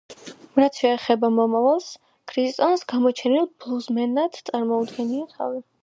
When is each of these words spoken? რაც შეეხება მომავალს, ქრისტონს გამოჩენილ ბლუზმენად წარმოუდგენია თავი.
რაც 0.59 0.79
შეეხება 0.83 1.29
მომავალს, 1.41 1.91
ქრისტონს 2.33 2.87
გამოჩენილ 2.95 3.49
ბლუზმენად 3.61 4.45
წარმოუდგენია 4.51 5.33
თავი. 5.39 5.69